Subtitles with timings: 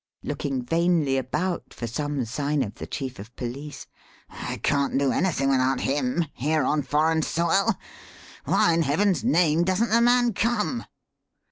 [0.23, 3.85] looking vainly about for some sign of the Chief of Police.
[4.31, 7.75] "I can't do anything without him here, on foreign soil.
[8.45, 10.85] Why in heaven's name doesn't the man come?"